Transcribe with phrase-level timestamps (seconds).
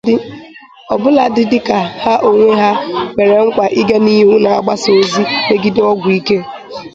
[0.93, 2.71] ọbụladị dịka ha onwe ha
[3.13, 6.37] kwere nkwà ịga n'ihu na-agbasa ozi megide ọgwụ ike.